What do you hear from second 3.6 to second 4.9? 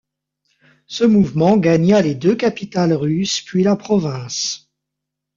la province.